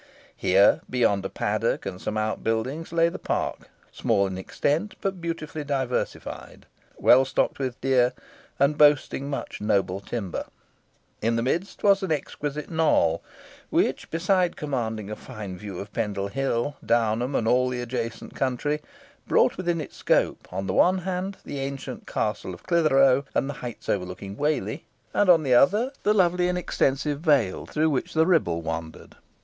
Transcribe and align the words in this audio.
Here, 0.35 0.81
beyond 0.89 1.23
a 1.25 1.29
paddock 1.29 1.85
and 1.85 2.01
some 2.01 2.17
outbuildings, 2.17 2.91
lay 2.91 3.07
the 3.07 3.19
park, 3.19 3.69
small 3.91 4.25
in 4.25 4.35
extent, 4.35 4.95
but 4.99 5.21
beautifully 5.21 5.63
diversified, 5.63 6.65
well 6.97 7.23
stocked 7.23 7.59
with 7.59 7.79
deer, 7.81 8.13
and 8.57 8.79
boasting 8.79 9.29
much 9.29 9.61
noble 9.61 9.99
timber. 9.99 10.45
In 11.21 11.35
the 11.35 11.43
midst 11.43 11.83
was 11.83 12.01
an 12.01 12.11
exquisite 12.11 12.67
knoll, 12.71 13.21
which, 13.69 14.09
besides 14.09 14.55
commanding 14.55 15.11
a 15.11 15.15
fine 15.15 15.55
view 15.55 15.77
of 15.77 15.93
Pendle 15.93 16.29
Hill, 16.29 16.77
Downham, 16.83 17.35
and 17.35 17.47
all 17.47 17.69
the 17.69 17.79
adjacent 17.81 18.33
country, 18.33 18.81
brought 19.27 19.55
within 19.55 19.79
its 19.79 19.95
scope, 19.97 20.51
on 20.51 20.65
the 20.65 20.73
one 20.73 20.97
hand, 20.97 21.37
the 21.45 21.59
ancient 21.59 22.07
castle 22.07 22.55
of 22.55 22.63
Clithero 22.63 23.23
and 23.35 23.47
the 23.47 23.53
heights 23.61 23.87
overlooking 23.87 24.35
Whalley; 24.35 24.83
and, 25.13 25.29
on 25.29 25.43
the 25.43 25.53
other, 25.53 25.91
the 26.01 26.15
lovely 26.15 26.49
and 26.49 26.57
extensive 26.57 27.19
vale 27.19 27.67
through 27.67 27.91
which 27.91 28.15
the 28.15 28.25
Ribble 28.25 28.63
wandered. 28.63 29.15